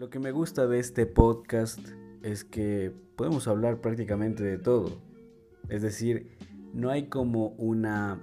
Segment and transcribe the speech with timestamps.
[0.00, 1.78] Lo que me gusta de este podcast
[2.22, 4.98] es que podemos hablar prácticamente de todo.
[5.68, 6.38] Es decir,
[6.72, 8.18] no hay como una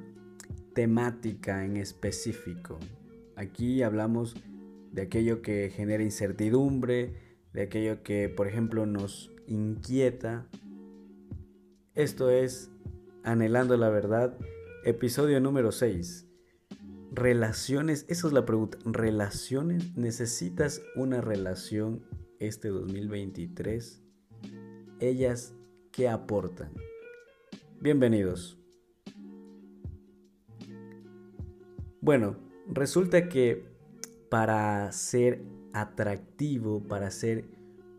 [0.73, 2.79] temática en específico.
[3.35, 4.35] Aquí hablamos
[4.91, 7.13] de aquello que genera incertidumbre,
[7.53, 10.47] de aquello que, por ejemplo, nos inquieta.
[11.93, 12.71] Esto es
[13.21, 14.35] Anhelando la Verdad,
[14.83, 16.26] episodio número 6.
[17.17, 18.77] Relaciones, esa es la pregunta.
[18.85, 19.97] ¿Relaciones?
[19.97, 22.05] ¿Necesitas una relación
[22.37, 24.03] este 2023?
[24.99, 25.55] Ellas,
[25.91, 26.71] ¿qué aportan?
[27.81, 28.59] Bienvenidos.
[32.01, 32.37] Bueno,
[32.67, 33.65] resulta que
[34.29, 35.41] para ser
[35.73, 37.45] atractivo, para ser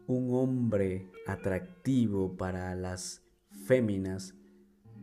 [0.07, 3.25] un hombre atractivo para las
[3.67, 4.37] féminas,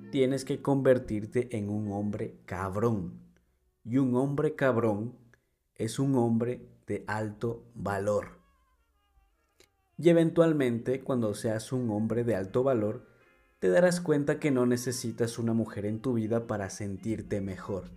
[0.09, 3.24] tienes que convertirte en un hombre cabrón.
[3.85, 5.15] Y un hombre cabrón
[5.75, 8.39] es un hombre de alto valor.
[9.97, 13.07] Y eventualmente, cuando seas un hombre de alto valor,
[13.59, 17.91] te darás cuenta que no necesitas una mujer en tu vida para sentirte mejor.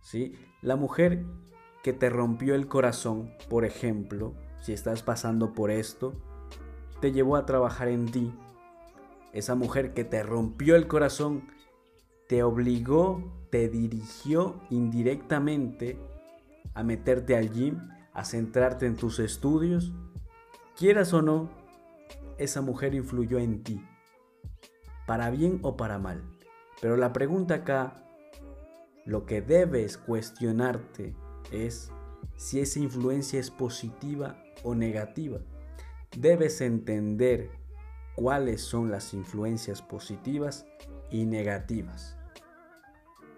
[0.00, 0.34] ¿Sí?
[0.62, 1.24] La mujer
[1.82, 6.14] que te rompió el corazón, por ejemplo, si estás pasando por esto,
[7.00, 8.32] te llevó a trabajar en ti.
[9.32, 11.48] Esa mujer que te rompió el corazón
[12.28, 15.98] te obligó, te dirigió indirectamente
[16.72, 19.92] a meterte al gym, a centrarte en tus estudios,
[20.74, 21.50] quieras o no,
[22.38, 23.84] esa mujer influyó en ti,
[25.06, 26.22] para bien o para mal.
[26.80, 28.02] Pero la pregunta acá,
[29.04, 31.14] lo que debes cuestionarte
[31.50, 31.92] es
[32.36, 35.40] si esa influencia es positiva o negativa.
[36.16, 37.50] Debes entender
[38.16, 40.64] cuáles son las influencias positivas
[41.10, 42.16] y negativas.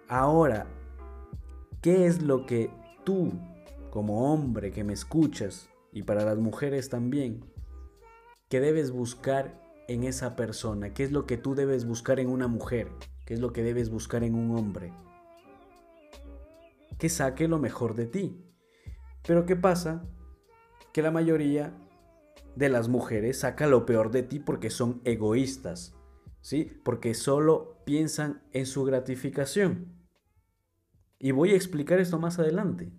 [0.07, 0.67] Ahora,
[1.81, 2.69] ¿qué es lo que
[3.03, 3.31] tú,
[3.89, 7.43] como hombre que me escuchas, y para las mujeres también,
[8.47, 10.93] que debes buscar en esa persona?
[10.93, 12.91] ¿Qué es lo que tú debes buscar en una mujer?
[13.25, 14.93] ¿Qué es lo que debes buscar en un hombre?
[16.99, 18.45] Que saque lo mejor de ti.
[19.25, 20.03] Pero ¿qué pasa?
[20.93, 21.73] Que la mayoría
[22.55, 25.95] de las mujeres saca lo peor de ti porque son egoístas,
[26.45, 26.79] ¿sí?
[26.83, 29.97] Porque solo piensan en su gratificación.
[31.17, 32.93] Y voy a explicar esto más adelante.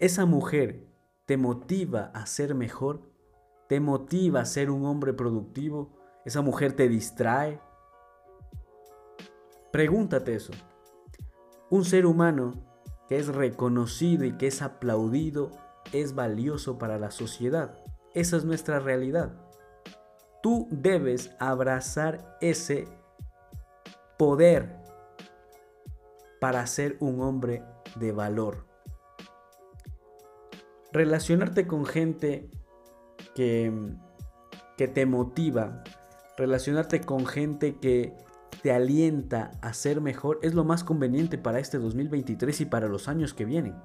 [0.00, 0.88] Esa mujer
[1.24, 3.12] te motiva a ser mejor,
[3.68, 7.60] te motiva a ser un hombre productivo, esa mujer te distrae.
[9.70, 10.52] Pregúntate eso.
[11.70, 12.54] Un ser humano
[13.08, 15.52] que es reconocido y que es aplaudido
[15.92, 17.78] es valioso para la sociedad.
[18.14, 19.43] Esa es nuestra realidad.
[20.44, 22.86] Tú debes abrazar ese
[24.18, 24.76] poder
[26.38, 27.64] para ser un hombre
[27.96, 28.66] de valor.
[30.92, 32.50] Relacionarte con gente
[33.34, 33.72] que,
[34.76, 35.82] que te motiva,
[36.36, 38.12] relacionarte con gente que
[38.62, 43.08] te alienta a ser mejor es lo más conveniente para este 2023 y para los
[43.08, 43.76] años que vienen.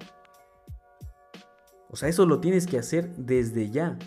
[1.89, 3.97] O sea, eso lo tienes que hacer desde ya.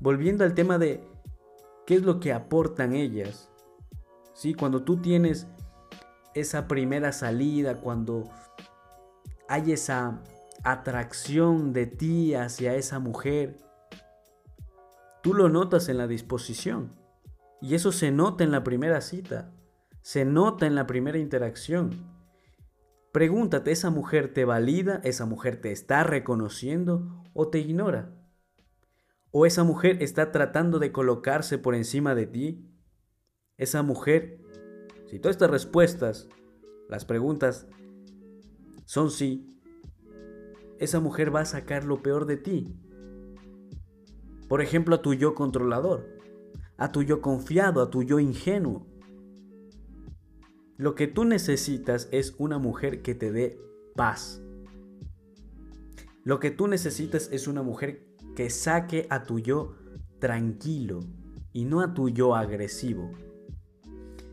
[0.00, 1.04] Volviendo al tema de
[1.86, 3.50] qué es lo que aportan ellas.
[4.32, 4.54] ¿Sí?
[4.54, 5.46] Cuando tú tienes
[6.34, 8.24] esa primera salida, cuando
[9.48, 10.22] hay esa
[10.62, 13.56] atracción de ti hacia esa mujer,
[15.22, 16.92] tú lo notas en la disposición.
[17.60, 19.52] Y eso se nota en la primera cita,
[20.00, 21.90] se nota en la primera interacción.
[23.12, 25.00] Pregúntate, ¿esa mujer te valida?
[25.04, 28.19] ¿Esa mujer te está reconociendo o te ignora?
[29.30, 32.66] ¿O esa mujer está tratando de colocarse por encima de ti?
[33.56, 34.40] Esa mujer
[35.10, 36.28] si todas estas respuestas,
[36.88, 37.66] las preguntas,
[38.84, 39.60] son sí,
[40.78, 42.76] esa mujer va a sacar lo peor de ti.
[44.48, 46.06] Por ejemplo, a tu yo controlador,
[46.76, 48.86] a tu yo confiado, a tu yo ingenuo.
[50.76, 53.60] Lo que tú necesitas es una mujer que te dé
[53.96, 54.40] paz.
[56.22, 58.06] Lo que tú necesitas es una mujer
[58.40, 59.74] que saque a tu yo
[60.18, 61.00] tranquilo
[61.52, 63.10] y no a tu yo agresivo.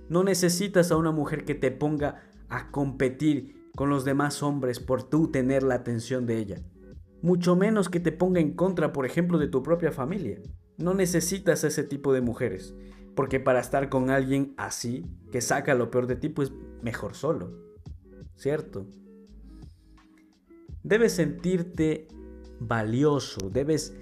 [0.07, 5.03] No necesitas a una mujer que te ponga a competir con los demás hombres por
[5.03, 6.61] tú tener la atención de ella.
[7.21, 10.39] Mucho menos que te ponga en contra, por ejemplo, de tu propia familia.
[10.77, 12.73] No necesitas ese tipo de mujeres.
[13.13, 17.51] Porque para estar con alguien así, que saca lo peor de ti, pues mejor solo.
[18.37, 18.87] ¿Cierto?
[20.81, 22.07] Debes sentirte
[22.59, 23.95] valioso, debes,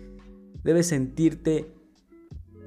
[0.63, 1.73] debes sentirte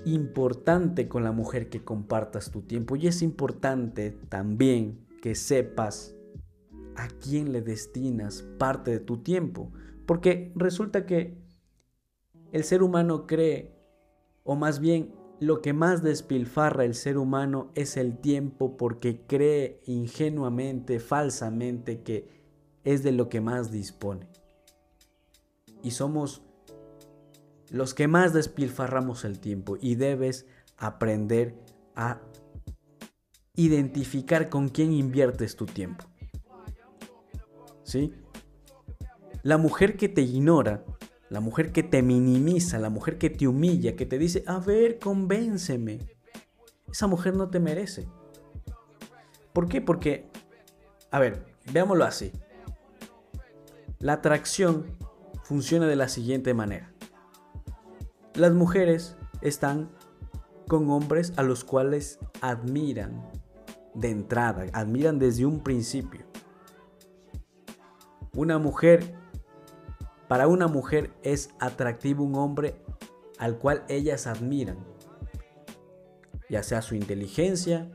[0.05, 6.15] importante con la mujer que compartas tu tiempo y es importante también que sepas
[6.97, 9.73] a quién le destinas parte de tu tiempo.
[10.07, 11.39] Porque resulta que
[12.53, 13.75] el ser humano cree,
[14.43, 19.81] o más bien lo que más despilfarra el ser humano es el tiempo porque cree
[19.87, 22.29] ingenuamente, falsamente que
[22.85, 24.29] es de lo que más dispone.
[25.83, 26.43] Y somos
[27.71, 30.47] los que más despilfarramos el tiempo y debes
[30.77, 31.55] aprender
[31.95, 32.21] a
[33.55, 36.05] identificar con quién inviertes tu tiempo.
[37.83, 38.15] ¿Sí?
[39.43, 40.85] La mujer que te ignora,
[41.29, 44.99] la mujer que te minimiza, la mujer que te humilla, que te dice, a ver,
[44.99, 45.99] convénceme.
[46.91, 48.09] Esa mujer no te merece.
[49.53, 49.81] ¿Por qué?
[49.81, 50.29] Porque,
[51.11, 52.33] a ver, veámoslo así.
[53.99, 54.87] La atracción
[55.49, 56.93] funciona de la siguiente manera.
[58.35, 59.89] Las mujeres están
[60.69, 63.27] con hombres a los cuales admiran
[63.95, 66.27] de entrada, admiran desde un principio.
[68.37, 69.15] Una mujer,
[70.29, 72.83] para una mujer es atractivo un hombre
[73.39, 74.77] al cual ellas admiran,
[76.51, 77.91] ya sea su inteligencia,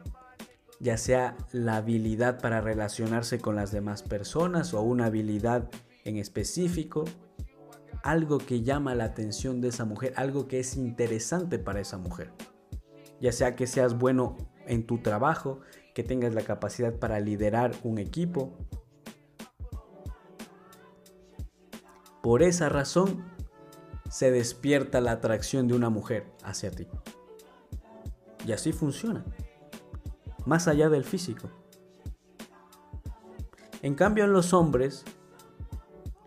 [0.79, 5.69] ya sea la habilidad para relacionarse con las demás personas o una habilidad
[6.03, 7.05] en específico,
[8.03, 12.31] algo que llama la atención de esa mujer, algo que es interesante para esa mujer.
[13.19, 14.35] Ya sea que seas bueno
[14.67, 15.61] en tu trabajo,
[15.95, 18.57] que tengas la capacidad para liderar un equipo.
[22.21, 23.23] Por esa razón
[24.09, 26.87] se despierta la atracción de una mujer hacia ti.
[28.45, 29.23] Y así funciona,
[30.45, 31.49] más allá del físico.
[33.81, 35.05] En cambio en los hombres,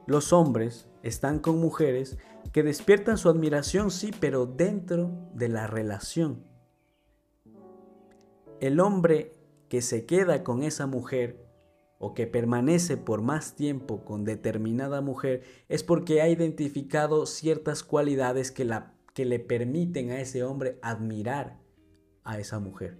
[0.06, 2.19] los hombres están con mujeres
[2.53, 6.44] que despiertan su admiración, sí, pero dentro de la relación.
[8.61, 9.32] El hombre
[9.69, 11.47] que se queda con esa mujer
[11.99, 18.50] o que permanece por más tiempo con determinada mujer es porque ha identificado ciertas cualidades
[18.50, 21.58] que, la, que le permiten a ese hombre admirar
[22.25, 22.99] a esa mujer.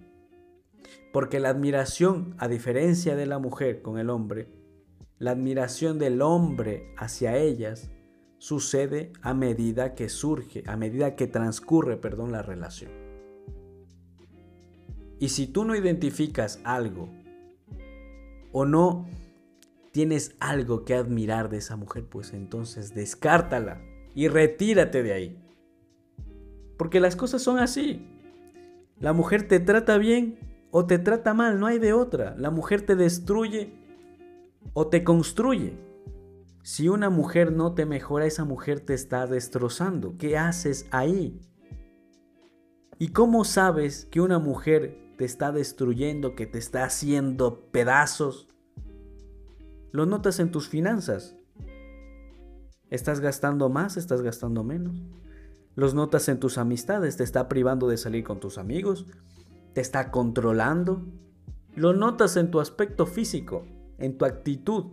[1.13, 4.49] Porque la admiración, a diferencia de la mujer con el hombre,
[5.19, 7.91] la admiración del hombre hacia ellas
[8.39, 12.91] sucede a medida que surge, a medida que transcurre, perdón, la relación.
[15.19, 17.09] Y si tú no identificas algo
[18.53, 19.07] o no
[19.93, 23.81] tienes algo que admirar de esa mujer, pues entonces descártala
[24.15, 25.43] y retírate de ahí.
[26.77, 28.07] Porque las cosas son así.
[29.01, 30.39] La mujer te trata bien
[30.71, 32.35] o te trata mal, no hay de otra.
[32.37, 33.73] La mujer te destruye
[34.75, 35.86] o te construye.
[36.67, 40.17] Si una mujer no te mejora, esa mujer te está destrozando.
[40.19, 41.41] ¿Qué haces ahí?
[42.99, 48.49] ¿Y cómo sabes que una mujer te está destruyendo, que te está haciendo pedazos?
[49.93, 51.37] Lo notas en tus finanzas.
[52.91, 53.97] ¿Estás gastando más?
[53.97, 55.05] ¿Estás gastando menos?
[55.77, 57.17] Los notas en tus amistades.
[57.17, 59.07] ¿Te está privando de salir con tus amigos?
[59.73, 61.07] ¿Te está controlando?
[61.77, 63.65] Lo notas en tu aspecto físico,
[63.99, 64.87] en tu actitud.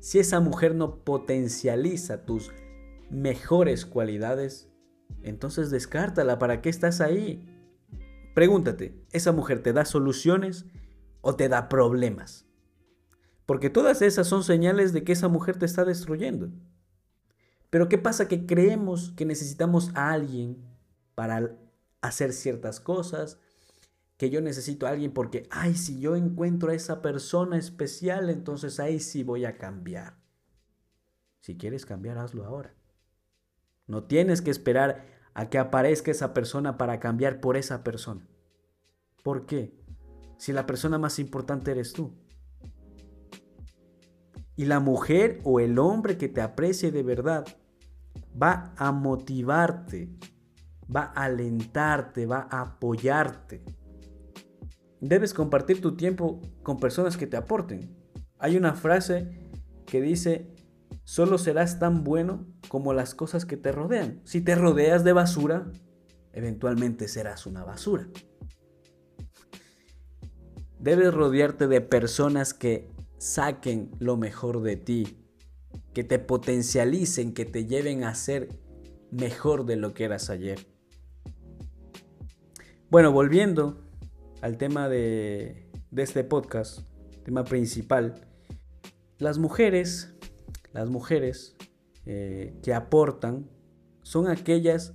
[0.00, 2.52] Si esa mujer no potencializa tus
[3.10, 4.70] mejores cualidades,
[5.22, 6.38] entonces descártala.
[6.38, 7.46] ¿Para qué estás ahí?
[8.34, 10.64] Pregúntate, ¿esa mujer te da soluciones
[11.20, 12.46] o te da problemas?
[13.44, 16.50] Porque todas esas son señales de que esa mujer te está destruyendo.
[17.68, 18.26] Pero ¿qué pasa?
[18.26, 20.64] Que creemos que necesitamos a alguien
[21.14, 21.56] para
[22.00, 23.38] hacer ciertas cosas,
[24.20, 28.78] que yo necesito a alguien porque, ay, si yo encuentro a esa persona especial, entonces
[28.78, 30.18] ahí sí voy a cambiar.
[31.40, 32.74] Si quieres cambiar, hazlo ahora.
[33.86, 38.28] No tienes que esperar a que aparezca esa persona para cambiar por esa persona.
[39.22, 39.74] ¿Por qué?
[40.36, 42.12] Si la persona más importante eres tú.
[44.54, 47.46] Y la mujer o el hombre que te aprecie de verdad
[48.36, 50.10] va a motivarte,
[50.94, 53.79] va a alentarte, va a apoyarte
[55.00, 57.96] debes compartir tu tiempo con personas que te aporten.
[58.38, 59.50] Hay una frase
[59.86, 60.54] que dice,
[61.04, 64.20] solo serás tan bueno como las cosas que te rodean.
[64.24, 65.70] Si te rodeas de basura,
[66.32, 68.08] eventualmente serás una basura.
[70.78, 72.88] Debes rodearte de personas que
[73.18, 75.18] saquen lo mejor de ti,
[75.92, 78.48] que te potencialicen, que te lleven a ser
[79.10, 80.66] mejor de lo que eras ayer.
[82.90, 83.89] Bueno, volviendo
[84.40, 86.80] al tema de, este podcast,
[87.24, 88.26] tema principal,
[89.18, 90.14] las mujeres,
[90.72, 91.56] las mujeres
[92.06, 93.50] eh, que aportan
[94.02, 94.94] son aquellas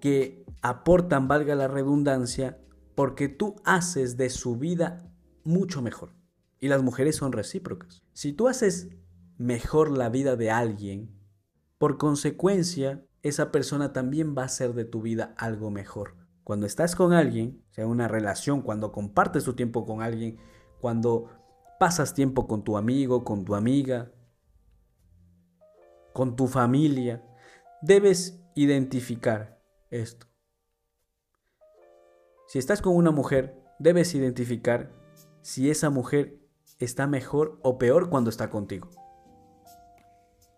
[0.00, 2.58] que aportan, valga la redundancia,
[2.94, 5.12] porque tú haces de su vida
[5.44, 6.14] mucho mejor.
[6.60, 8.02] Y las mujeres son recíprocas.
[8.12, 8.88] Si tú haces
[9.36, 11.14] mejor la vida de alguien,
[11.78, 16.16] por consecuencia, esa persona también va a hacer de tu vida algo mejor.
[16.48, 20.38] Cuando estás con alguien, sea una relación, cuando compartes tu tiempo con alguien,
[20.80, 21.28] cuando
[21.78, 24.10] pasas tiempo con tu amigo, con tu amiga,
[26.14, 27.22] con tu familia,
[27.82, 30.26] debes identificar esto.
[32.46, 34.90] Si estás con una mujer, debes identificar
[35.42, 36.40] si esa mujer
[36.78, 38.88] está mejor o peor cuando está contigo.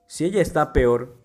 [0.06, 1.20] Si ella está peor,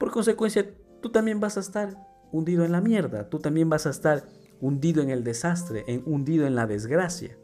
[0.00, 0.68] por consecuencia,
[1.00, 4.28] tú también vas a estar hundido en la mierda, tú también vas a estar
[4.60, 7.38] hundido en el desastre, en, hundido en la desgracia.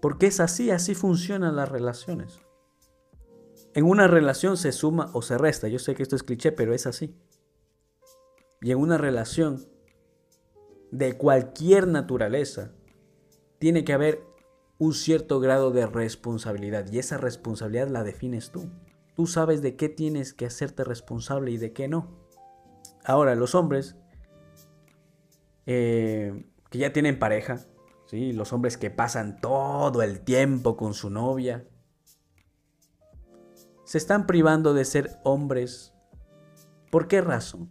[0.00, 2.40] Porque es así, así funcionan las relaciones.
[3.74, 5.68] En una relación se suma o se resta.
[5.68, 7.14] Yo sé que esto es cliché, pero es así.
[8.60, 9.66] Y en una relación
[10.90, 12.72] de cualquier naturaleza,
[13.58, 14.22] tiene que haber
[14.78, 16.90] un cierto grado de responsabilidad.
[16.90, 18.70] Y esa responsabilidad la defines tú.
[19.16, 22.27] Tú sabes de qué tienes que hacerte responsable y de qué no.
[23.08, 23.96] Ahora, los hombres
[25.64, 27.58] eh, que ya tienen pareja,
[28.04, 28.34] ¿sí?
[28.34, 31.66] los hombres que pasan todo el tiempo con su novia,
[33.84, 35.94] se están privando de ser hombres.
[36.90, 37.70] ¿Por qué razón?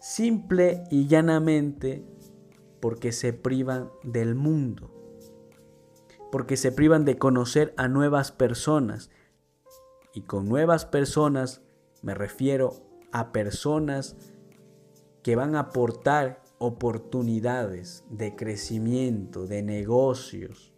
[0.00, 2.06] Simple y llanamente
[2.80, 4.90] porque se privan del mundo,
[6.30, 9.10] porque se privan de conocer a nuevas personas.
[10.14, 11.61] Y con nuevas personas
[12.02, 12.82] me refiero
[13.12, 14.16] a personas
[15.22, 20.72] que van a aportar oportunidades de crecimiento, de negocios,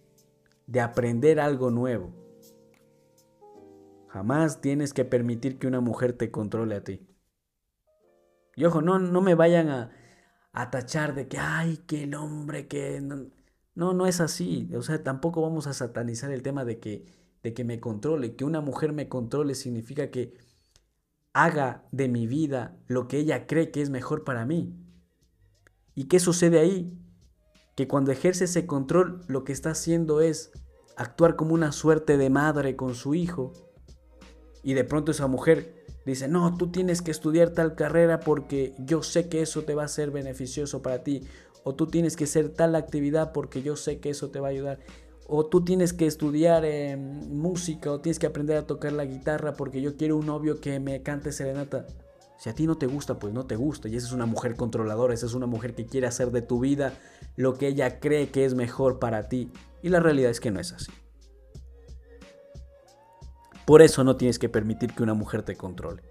[0.66, 2.12] de aprender algo nuevo.
[4.08, 7.06] Jamás tienes que permitir que una mujer te controle a ti.
[8.56, 9.90] Y ojo, no, no me vayan a,
[10.52, 13.00] a tachar de que, ay, que el hombre que...
[13.74, 14.70] No, no, es así.
[14.76, 17.04] O sea, tampoco vamos a satanizar el tema de que,
[17.42, 18.36] de que me controle.
[18.36, 20.34] Que una mujer me controle significa que
[21.34, 24.72] haga de mi vida lo que ella cree que es mejor para mí.
[25.94, 26.96] ¿Y qué sucede ahí?
[27.76, 30.52] Que cuando ejerce ese control lo que está haciendo es
[30.96, 33.52] actuar como una suerte de madre con su hijo.
[34.62, 39.02] Y de pronto esa mujer dice, no, tú tienes que estudiar tal carrera porque yo
[39.02, 41.26] sé que eso te va a ser beneficioso para ti.
[41.64, 44.50] O tú tienes que hacer tal actividad porque yo sé que eso te va a
[44.52, 44.78] ayudar.
[45.26, 46.64] O tú tienes que estudiar
[46.98, 50.78] música o tienes que aprender a tocar la guitarra porque yo quiero un novio que
[50.80, 51.86] me cante serenata.
[52.36, 53.88] Si a ti no te gusta, pues no te gusta.
[53.88, 56.60] Y esa es una mujer controladora, esa es una mujer que quiere hacer de tu
[56.60, 56.92] vida
[57.36, 59.50] lo que ella cree que es mejor para ti.
[59.82, 60.92] Y la realidad es que no es así.
[63.64, 66.02] Por eso no tienes que permitir que una mujer te controle.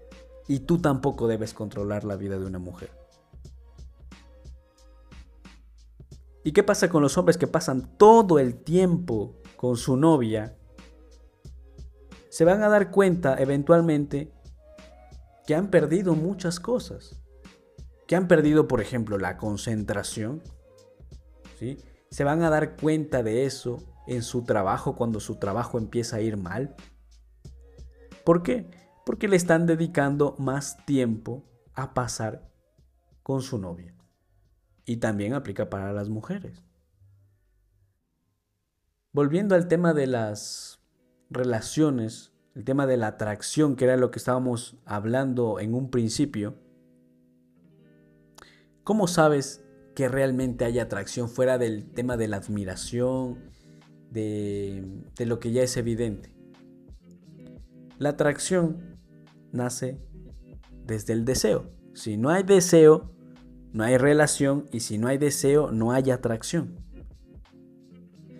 [0.48, 3.03] Y tú tampoco debes controlar la vida de una mujer.
[6.44, 10.58] ¿Y qué pasa con los hombres que pasan todo el tiempo con su novia?
[12.28, 14.30] Se van a dar cuenta eventualmente
[15.46, 17.18] que han perdido muchas cosas.
[18.06, 20.42] Que han perdido, por ejemplo, la concentración.
[21.58, 21.78] ¿sí?
[22.10, 26.20] Se van a dar cuenta de eso en su trabajo cuando su trabajo empieza a
[26.20, 26.76] ir mal.
[28.22, 28.70] ¿Por qué?
[29.06, 32.50] Porque le están dedicando más tiempo a pasar
[33.22, 33.94] con su novia.
[34.86, 36.62] Y también aplica para las mujeres.
[39.12, 40.80] Volviendo al tema de las
[41.30, 46.56] relaciones, el tema de la atracción, que era lo que estábamos hablando en un principio,
[48.82, 49.64] ¿cómo sabes
[49.94, 53.38] que realmente hay atracción fuera del tema de la admiración,
[54.10, 54.84] de,
[55.16, 56.34] de lo que ya es evidente?
[57.98, 58.98] La atracción
[59.52, 60.00] nace
[60.84, 61.70] desde el deseo.
[61.94, 63.13] Si no hay deseo,
[63.74, 66.78] no hay relación y si no hay deseo, no hay atracción.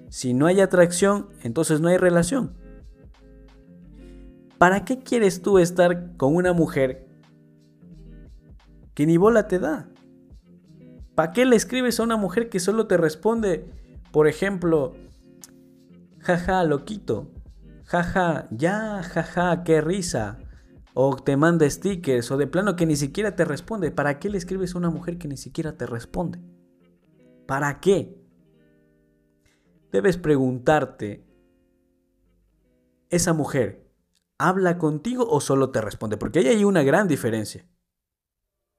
[0.08, 2.56] Si no hay atracción, entonces no hay relación.
[4.56, 7.06] ¿Para qué quieres tú estar con una mujer
[8.94, 9.90] que ni bola te da?
[11.14, 13.68] ¿Para qué le escribes a una mujer que solo te responde,
[14.12, 14.94] por ejemplo,
[16.20, 17.28] jaja, loquito?
[17.84, 20.38] jaja, ya, jaja, qué risa.
[20.94, 23.90] O te manda stickers, o de plano que ni siquiera te responde.
[23.90, 26.40] ¿Para qué le escribes a una mujer que ni siquiera te responde?
[27.46, 28.24] ¿Para qué?
[29.92, 31.26] Debes preguntarte,
[33.10, 33.90] ¿esa mujer
[34.38, 36.16] habla contigo o solo te responde?
[36.16, 37.68] Porque ahí hay una gran diferencia.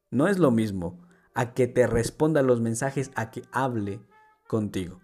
[0.10, 4.00] No es lo mismo a que te responda los mensajes a que hable
[4.48, 5.02] contigo.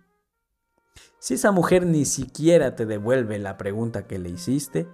[1.20, 4.88] Si esa mujer ni siquiera te devuelve la pregunta que le hiciste,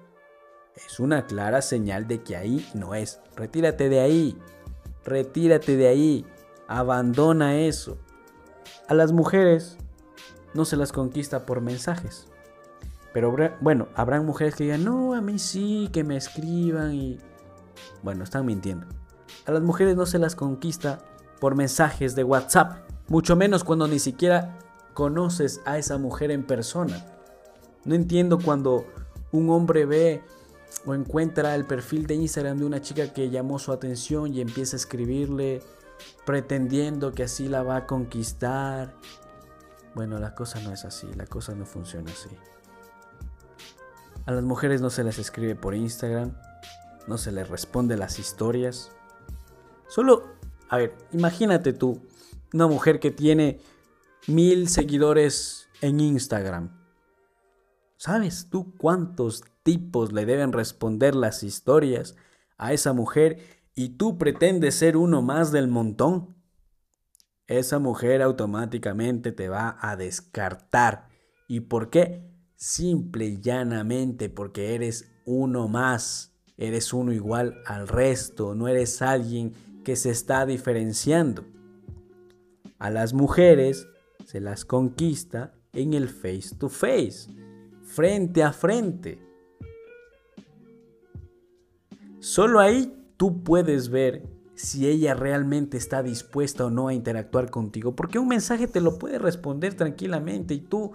[0.85, 3.19] es una clara señal de que ahí no es.
[3.35, 4.37] Retírate de ahí.
[5.03, 6.25] Retírate de ahí.
[6.67, 7.97] Abandona eso.
[8.87, 9.77] A las mujeres
[10.53, 12.27] no se las conquista por mensajes.
[13.13, 17.17] Pero bueno, habrán mujeres que digan, no, a mí sí, que me escriban y...
[18.03, 18.85] Bueno, están mintiendo.
[19.45, 20.99] A las mujeres no se las conquista
[21.39, 24.59] por mensajes de WhatsApp, mucho menos cuando ni siquiera
[24.93, 27.05] conoces a esa mujer en persona.
[27.85, 28.85] No entiendo cuando
[29.31, 30.23] un hombre ve
[30.85, 34.75] o encuentra el perfil de Instagram de una chica que llamó su atención y empieza
[34.75, 35.61] a escribirle
[36.25, 38.93] pretendiendo que así la va a conquistar.
[39.95, 42.29] Bueno, la cosa no es así, la cosa no funciona así.
[44.25, 46.33] A las mujeres no se les escribe por Instagram,
[47.07, 48.91] no se les responde las historias.
[49.87, 50.23] Solo,
[50.69, 52.01] a ver, imagínate tú,
[52.53, 53.61] una mujer que tiene
[54.27, 56.77] mil seguidores en Instagram.
[57.95, 62.15] ¿Sabes tú cuántos tipos le deben responder las historias
[62.57, 63.39] a esa mujer
[63.75, 66.37] y tú pretendes ser uno más del montón?
[67.47, 71.09] Esa mujer automáticamente te va a descartar.
[71.49, 72.31] ¿Y por qué?
[72.55, 76.33] Simple y llanamente porque eres uno más.
[76.55, 78.55] Eres uno igual al resto.
[78.55, 79.51] No eres alguien
[79.83, 81.43] que se está diferenciando.
[82.79, 83.85] A las mujeres
[84.25, 87.27] se las conquista en el face to face,
[87.83, 89.26] frente a frente.
[92.27, 97.95] Solo ahí tú puedes ver si ella realmente está dispuesta o no a interactuar contigo,
[97.95, 100.91] porque un mensaje te lo puede responder tranquilamente y tú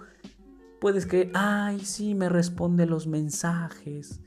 [0.79, 4.21] puedes creer, ay, sí, me responde los mensajes,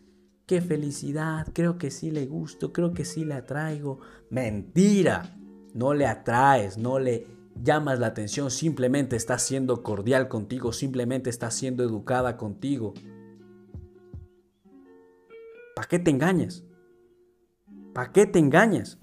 [0.47, 4.01] qué felicidad, creo que sí le gusto, creo que sí le atraigo.
[4.29, 5.39] Mentira,
[5.75, 7.29] no le atraes, no le
[7.63, 12.95] llamas la atención, simplemente está siendo cordial contigo, simplemente está siendo educada contigo.
[15.77, 16.65] ¿Para qué te engañas?
[17.97, 18.99] ¿Para qué te engañas?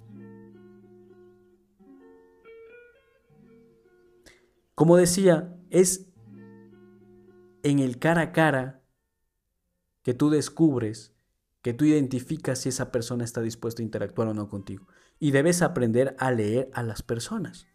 [4.76, 6.14] Como decía, es
[7.64, 8.84] en el cara a cara
[10.04, 11.12] que tú descubres,
[11.64, 14.88] que tú identificas si esa persona está dispuesta a interactuar o no contigo.
[15.18, 17.66] Y debes aprender a leer a las personas.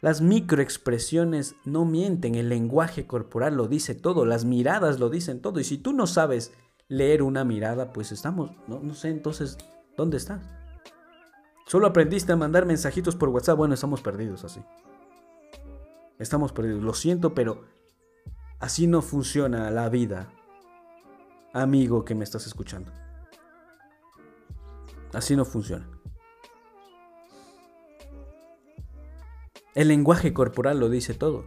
[0.00, 5.60] Las microexpresiones no mienten, el lenguaje corporal lo dice todo, las miradas lo dicen todo.
[5.60, 6.54] Y si tú no sabes
[6.88, 9.58] leer una mirada, pues estamos, no, no sé entonces,
[9.96, 10.42] ¿dónde estás?
[11.66, 14.62] Solo aprendiste a mandar mensajitos por WhatsApp, bueno, estamos perdidos así.
[16.18, 17.64] Estamos perdidos, lo siento, pero
[18.60, 20.28] así no funciona la vida,
[21.52, 22.92] amigo que me estás escuchando.
[25.12, 25.88] Así no funciona.
[29.74, 31.44] El lenguaje corporal lo dice todo.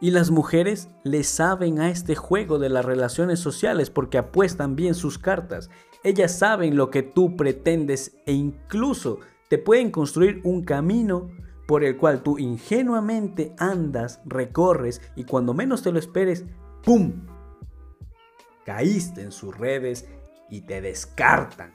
[0.00, 4.94] Y las mujeres le saben a este juego de las relaciones sociales porque apuestan bien
[4.94, 5.70] sus cartas.
[6.04, 11.30] Ellas saben lo que tú pretendes e incluso te pueden construir un camino
[11.66, 16.44] por el cual tú ingenuamente andas, recorres y cuando menos te lo esperes,
[16.84, 17.26] ¡pum!
[18.64, 20.08] Caíste en sus redes
[20.48, 21.74] y te descartan.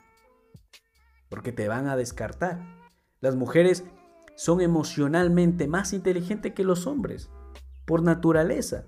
[1.29, 2.62] Porque te van a descartar.
[3.19, 3.83] Las mujeres
[4.36, 7.29] son emocionalmente más inteligentes que los hombres,
[7.86, 8.86] por naturaleza.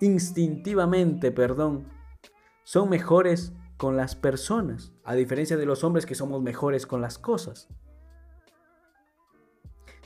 [0.00, 1.88] Instintivamente, perdón.
[2.62, 7.18] Son mejores con las personas, a diferencia de los hombres que somos mejores con las
[7.18, 7.68] cosas.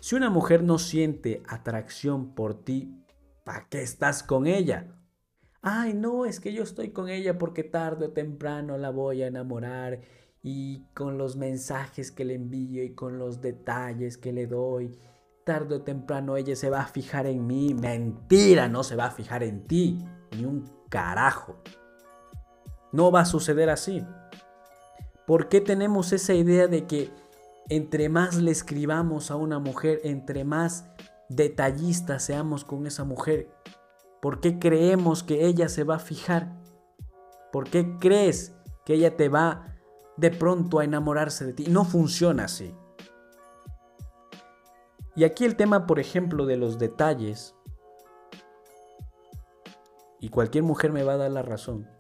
[0.01, 3.05] Si una mujer no siente atracción por ti,
[3.45, 4.95] ¿para qué estás con ella?
[5.61, 9.27] Ay, no, es que yo estoy con ella porque tarde o temprano la voy a
[9.27, 10.01] enamorar
[10.43, 14.99] y con los mensajes que le envío y con los detalles que le doy,
[15.49, 17.73] tarde o temprano ella se va a fijar en mí.
[17.73, 20.05] Mentira, no se va a fijar en ti,
[20.37, 21.57] ni un carajo.
[22.93, 24.05] No va a suceder así.
[25.27, 27.11] ¿Por qué tenemos esa idea de que
[27.71, 30.91] entre más le escribamos a una mujer, entre más
[31.31, 33.49] detallistas seamos con esa mujer,
[34.21, 36.53] ¿por qué creemos que ella se va a fijar?
[37.53, 38.53] ¿Por qué crees
[38.85, 39.79] que ella te va
[40.19, 41.67] de pronto a enamorarse de ti.
[41.69, 42.75] No funciona así.
[45.18, 47.57] Y aquí el tema, por ejemplo, de los detalles,
[50.20, 51.90] y cualquier mujer me va a dar la razón,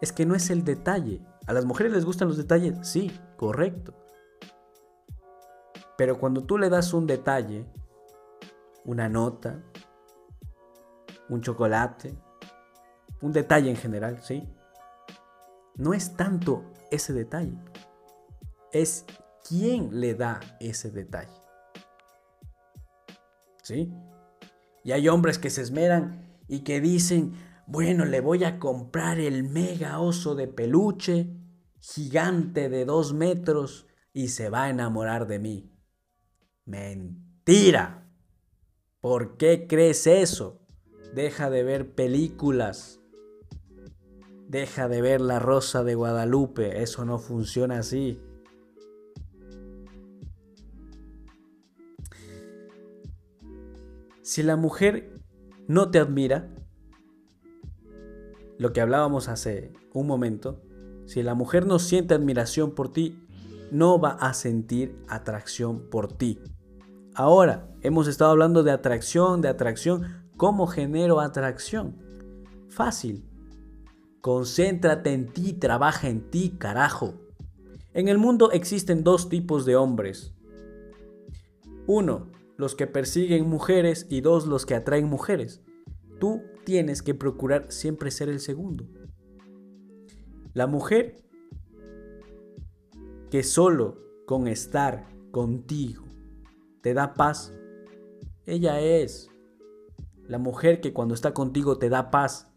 [0.00, 1.24] es que no es el detalle.
[1.46, 2.76] ¿A las mujeres les gustan los detalles?
[2.82, 3.94] Sí, correcto.
[5.96, 7.64] Pero cuando tú le das un detalle,
[8.84, 9.62] una nota,
[11.28, 12.12] un chocolate,
[13.20, 14.52] un detalle en general, ¿sí?
[15.76, 17.56] No es tanto ese detalle.
[18.72, 19.06] Es
[19.48, 21.43] quién le da ese detalle.
[23.64, 23.90] ¿Sí?
[24.84, 27.32] Y hay hombres que se esmeran y que dicen,
[27.66, 31.30] bueno, le voy a comprar el mega oso de peluche,
[31.80, 35.72] gigante de dos metros, y se va a enamorar de mí.
[36.66, 38.06] Mentira.
[39.00, 40.60] ¿Por qué crees eso?
[41.14, 43.00] Deja de ver películas.
[44.46, 46.82] Deja de ver La Rosa de Guadalupe.
[46.82, 48.20] Eso no funciona así.
[54.24, 55.20] Si la mujer
[55.68, 56.48] no te admira,
[58.56, 60.62] lo que hablábamos hace un momento,
[61.04, 63.22] si la mujer no siente admiración por ti,
[63.70, 66.40] no va a sentir atracción por ti.
[67.14, 70.24] Ahora, hemos estado hablando de atracción, de atracción.
[70.38, 71.98] ¿Cómo genero atracción?
[72.70, 73.28] Fácil.
[74.22, 77.20] Concéntrate en ti, trabaja en ti, carajo.
[77.92, 80.32] En el mundo existen dos tipos de hombres.
[81.86, 85.62] Uno, los que persiguen mujeres y dos, los que atraen mujeres.
[86.20, 88.86] Tú tienes que procurar siempre ser el segundo.
[90.52, 91.16] La mujer
[93.30, 96.04] que solo con estar contigo
[96.80, 97.52] te da paz,
[98.46, 99.28] ella es.
[100.28, 102.48] La mujer que cuando está contigo te da paz,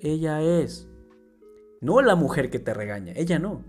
[0.00, 0.88] ella es.
[1.80, 3.64] No la mujer que te regaña, ella no.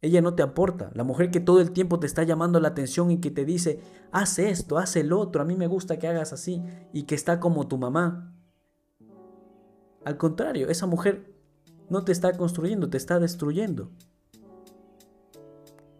[0.00, 0.90] Ella no te aporta.
[0.94, 3.80] La mujer que todo el tiempo te está llamando la atención y que te dice,
[4.12, 7.40] haz esto, haz el otro, a mí me gusta que hagas así y que está
[7.40, 8.32] como tu mamá.
[10.04, 11.34] Al contrario, esa mujer
[11.88, 13.90] no te está construyendo, te está destruyendo.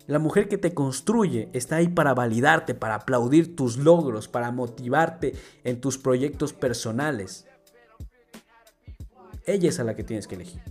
[0.06, 5.34] La mujer que te construye está ahí para validarte, para aplaudir tus logros, para motivarte
[5.64, 7.46] en tus proyectos personales.
[9.44, 10.62] Ella es a la que tienes que elegir.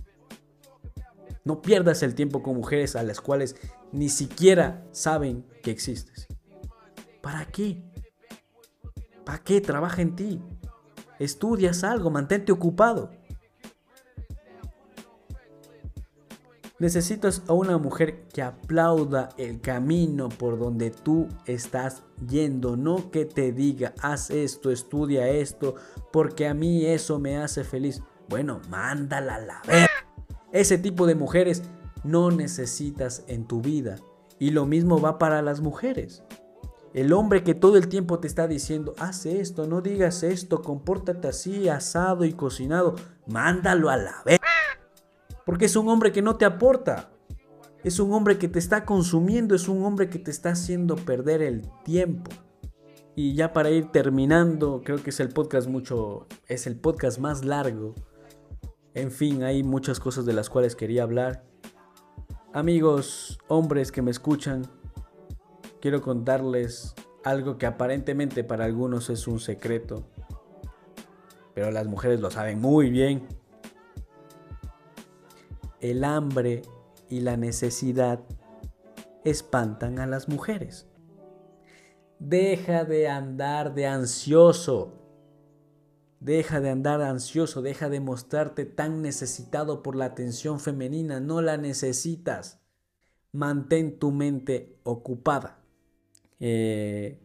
[1.48, 3.56] No pierdas el tiempo con mujeres a las cuales
[3.90, 6.26] ni siquiera saben que existes.
[7.22, 7.82] ¿Para qué?
[9.24, 9.62] ¿Para qué?
[9.62, 10.42] Trabaja en ti.
[11.18, 13.12] Estudias algo, mantente ocupado.
[16.78, 23.24] Necesitas a una mujer que aplauda el camino por donde tú estás yendo, no que
[23.24, 25.76] te diga, haz esto, estudia esto,
[26.12, 28.02] porque a mí eso me hace feliz.
[28.28, 29.88] Bueno, mándala a la vez.
[30.52, 31.62] Ese tipo de mujeres
[32.04, 33.96] no necesitas en tu vida.
[34.38, 36.22] Y lo mismo va para las mujeres.
[36.94, 41.28] El hombre que todo el tiempo te está diciendo, haz esto, no digas esto, compórtate
[41.28, 42.94] así, asado y cocinado,
[43.26, 44.38] mándalo a la vez.
[45.44, 47.10] Porque es un hombre que no te aporta.
[47.84, 51.42] Es un hombre que te está consumiendo, es un hombre que te está haciendo perder
[51.42, 52.30] el tiempo.
[53.14, 57.44] Y ya para ir terminando, creo que es el podcast mucho, es el podcast más
[57.44, 57.94] largo
[58.98, 61.44] en fin, hay muchas cosas de las cuales quería hablar.
[62.52, 64.66] Amigos, hombres que me escuchan,
[65.80, 70.08] quiero contarles algo que aparentemente para algunos es un secreto,
[71.54, 73.28] pero las mujeres lo saben muy bien.
[75.80, 76.62] El hambre
[77.08, 78.18] y la necesidad
[79.24, 80.88] espantan a las mujeres.
[82.18, 84.97] Deja de andar de ansioso.
[86.20, 91.56] Deja de andar ansioso, deja de mostrarte tan necesitado por la atención femenina, no la
[91.56, 92.60] necesitas.
[93.32, 95.60] Mantén tu mente ocupada.
[96.40, 97.20] Eh,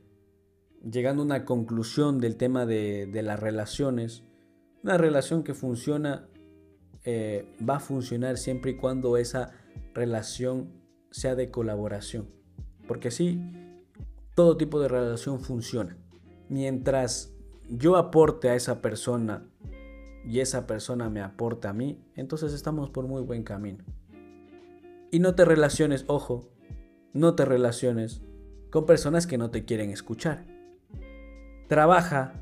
[0.84, 4.24] llegando a una conclusión del tema de, las relaciones,
[4.84, 6.28] una relación que funciona
[7.04, 9.52] eh, va a funcionar siempre y cuando esa
[9.94, 10.72] relación
[11.12, 12.30] sea de colaboración.
[12.88, 13.42] Porque sí,
[14.36, 15.98] todo tipo de relación funciona.
[16.50, 17.33] Mientras
[17.70, 19.46] yo aporte a esa persona
[20.26, 23.84] y esa persona me aporta a mí, entonces estamos por muy buen camino.
[25.12, 26.50] Y no te relaciones, ojo,
[27.14, 28.22] no te relaciones
[28.72, 30.46] con personas que no te quieren escuchar.
[31.68, 32.34] Trabaja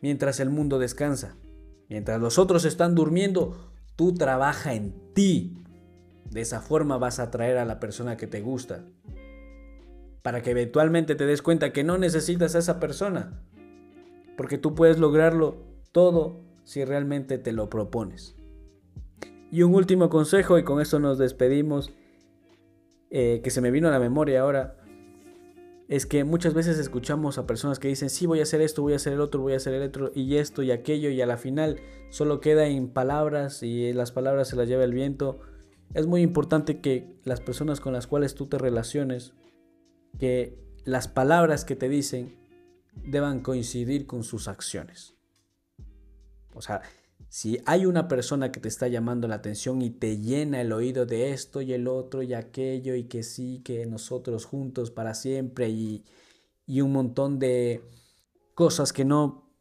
[0.00, 1.36] mientras el mundo descansa.
[1.88, 5.64] Mientras los otros están durmiendo, tú trabaja en ti.
[6.30, 8.84] De esa forma vas a atraer a la persona que te gusta.
[10.22, 13.42] Para que eventualmente te des cuenta que no necesitas a esa persona
[14.38, 15.56] porque tú puedes lograrlo
[15.90, 18.36] todo si realmente te lo propones.
[19.50, 21.92] Y un último consejo, y con esto nos despedimos,
[23.10, 24.76] eh, que se me vino a la memoria ahora,
[25.88, 28.92] es que muchas veces escuchamos a personas que dicen, sí, voy a hacer esto, voy
[28.92, 31.26] a hacer el otro, voy a hacer el otro, y esto y aquello, y a
[31.26, 35.40] la final solo queda en palabras y las palabras se las lleva el viento.
[35.94, 39.32] Es muy importante que las personas con las cuales tú te relaciones,
[40.20, 42.38] que las palabras que te dicen
[43.04, 45.16] deban coincidir con sus acciones.
[46.54, 46.82] O sea,
[47.28, 51.04] si hay una persona que te está llamando la atención y te llena el oído
[51.04, 55.68] de esto y el otro y aquello y que sí, que nosotros juntos para siempre
[55.68, 56.04] y,
[56.66, 57.82] y un montón de
[58.54, 59.52] cosas que no,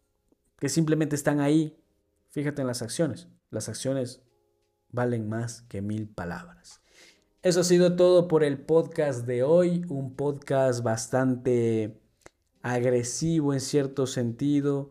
[0.59, 1.77] que simplemente están ahí,
[2.29, 3.27] fíjate en las acciones.
[3.49, 4.21] Las acciones
[4.89, 6.81] valen más que mil palabras.
[7.43, 12.01] Eso ha sido todo por el podcast de hoy, un podcast bastante
[12.61, 14.89] agresivo en cierto sentido,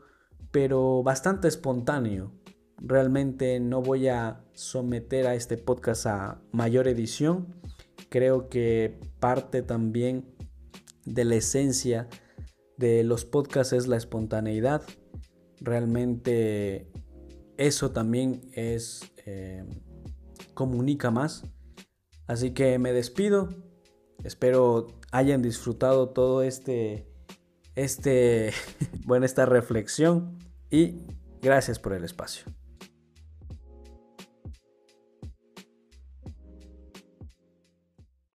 [0.51, 2.33] pero bastante espontáneo.
[2.79, 7.55] Realmente no voy a someter a este podcast a mayor edición.
[8.09, 10.35] Creo que parte también
[11.05, 12.09] de la esencia
[12.77, 14.83] de los podcasts es la espontaneidad.
[15.61, 16.91] Realmente
[17.57, 19.65] eso también es eh,
[20.55, 21.45] comunica más.
[22.27, 23.49] Así que me despido.
[24.25, 27.07] Espero hayan disfrutado todo este,
[27.77, 28.53] este,
[29.05, 30.39] bueno, esta reflexión
[30.71, 31.03] y
[31.41, 32.47] gracias por el espacio.